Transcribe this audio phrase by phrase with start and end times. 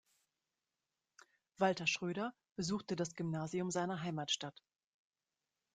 [1.59, 4.59] Walter Schröder besuchte das Gymnasium seiner Heimatstadt.